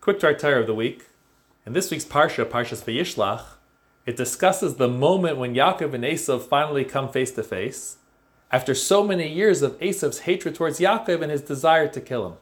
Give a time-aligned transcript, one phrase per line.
[0.00, 1.08] Quick Dvar Torah of the week.
[1.66, 3.42] In this week's Parsha, Parshas Vayishlach,
[4.06, 7.98] it discusses the moment when Yaakov and Esav finally come face to face,
[8.50, 12.32] after so many years of Esav's hatred towards Yaakov and his desire to kill him.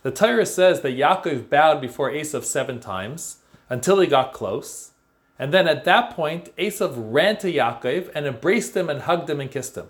[0.00, 4.92] The Torah says that Yaakov bowed before Esav seven times until he got close,
[5.38, 9.40] and then at that point, Esav ran to Yaakov and embraced him and hugged him
[9.40, 9.88] and kissed him.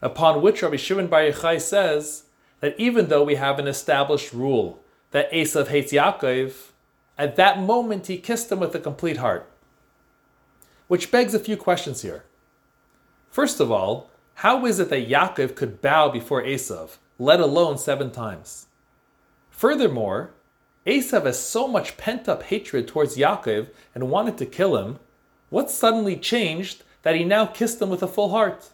[0.00, 2.26] Upon which Rabbi Shimon Bar Yochai says
[2.60, 4.78] that even though we have an established rule
[5.12, 6.72] that Esav hates Yaakov,
[7.16, 9.48] at that moment he kissed him with a complete heart.
[10.88, 12.24] Which begs a few questions here.
[13.30, 18.10] First of all, how is it that Yaakov could bow before Esav, let alone seven
[18.10, 18.66] times?
[19.50, 20.32] Furthermore,
[20.86, 24.98] Esav has so much pent up hatred towards Yaakov and wanted to kill him.
[25.50, 28.70] What suddenly changed that he now kissed him with a full heart?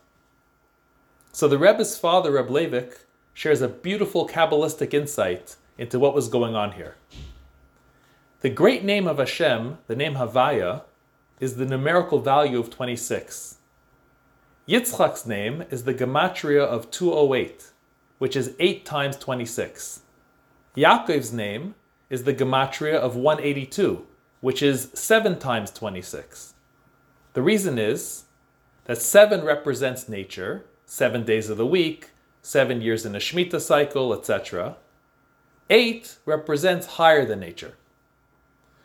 [1.32, 3.00] So the Rebbe's father, Reb Leivik,
[3.34, 6.96] shares a beautiful Kabbalistic insight into what was going on here.
[8.40, 10.82] The great name of Hashem, the name Havaya,
[11.40, 13.58] is the numerical value of 26.
[14.68, 17.70] Yitzchak's name is the gematria of 208,
[18.18, 20.02] which is 8 times 26.
[20.76, 21.74] Yaakov's name
[22.10, 24.06] is the gematria of 182,
[24.40, 26.54] which is 7 times 26.
[27.32, 28.24] The reason is
[28.84, 32.10] that 7 represents nature, 7 days of the week,
[32.42, 34.76] 7 years in a Shemitah cycle, etc.
[35.70, 37.74] 8 represents higher than nature.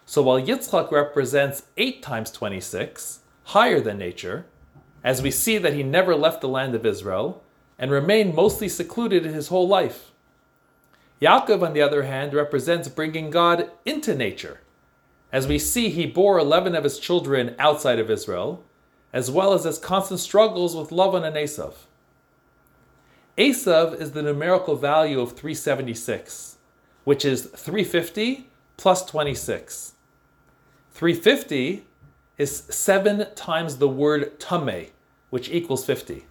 [0.05, 4.45] So while Yitzchak represents 8 times 26, higher than nature,
[5.01, 7.41] as we see that he never left the land of Israel
[7.79, 10.11] and remained mostly secluded in his whole life.
[11.21, 14.59] Yaakov, on the other hand, represents bringing God into nature.
[15.31, 18.61] As we see, he bore 11 of his children outside of Israel,
[19.13, 21.73] as well as his constant struggles with Lavan and Esav.
[23.37, 26.52] Esav is the numerical value of 376
[27.03, 29.93] which is 350 plus 26.
[30.91, 31.85] 350
[32.37, 34.89] is seven times the word Tameh,
[35.29, 36.25] which equals 50.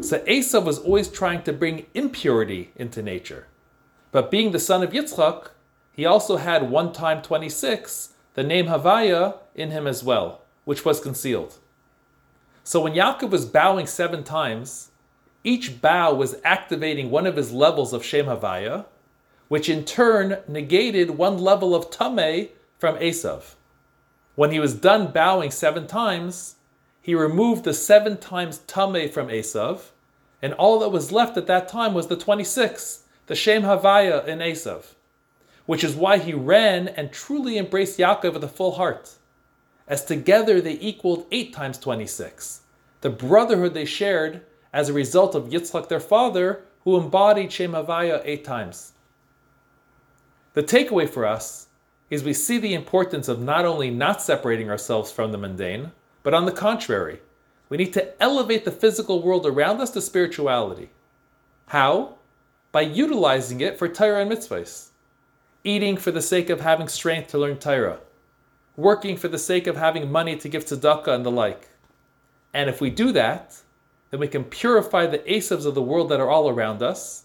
[0.00, 3.46] So Esav was always trying to bring impurity into nature.
[4.10, 5.50] But being the son of Yitzchak,
[5.92, 10.98] he also had one time 26, the name Havaya, in him as well, which was
[10.98, 11.58] concealed.
[12.64, 14.90] So when Yaakov was bowing seven times,
[15.44, 18.86] each bow was activating one of his levels of Shem Havaya,
[19.48, 23.54] which in turn negated one level of Tameh from Esav.
[24.34, 26.56] When he was done bowing seven times,
[27.00, 29.90] he removed the seven times Tameh from Esav,
[30.40, 34.38] and all that was left at that time was the 26, the Shem Havaya in
[34.38, 34.94] Esav,
[35.66, 39.12] which is why he ran and truly embraced Yaakov with a full heart,
[39.86, 42.62] as together they equaled 8 times 26,
[43.02, 44.40] the brotherhood they shared
[44.72, 48.93] as a result of Yitzchak their father, who embodied Shem Havaya eight times.
[50.54, 51.66] The takeaway for us
[52.10, 55.90] is we see the importance of not only not separating ourselves from the mundane,
[56.22, 57.20] but on the contrary,
[57.68, 60.90] we need to elevate the physical world around us to spirituality.
[61.66, 62.16] How?
[62.70, 64.90] By utilizing it for Torah and mitzvahs.
[65.64, 67.98] Eating for the sake of having strength to learn Torah.
[68.76, 71.68] Working for the sake of having money to give tzedakah and the like.
[72.52, 73.60] And if we do that,
[74.10, 77.24] then we can purify the Esavs of the world that are all around us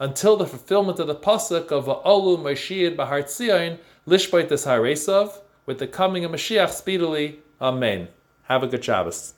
[0.00, 3.78] until the fulfillment of the pasuk of Olu Mashiach Bahar Tzion
[4.08, 7.40] Lishbait Haresav with the coming of Mashiach speedily.
[7.60, 8.08] Amen.
[8.44, 9.34] Have a good Shabbos.